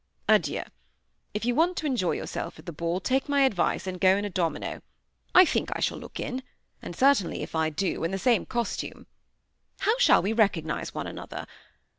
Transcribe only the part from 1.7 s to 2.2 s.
to enjoy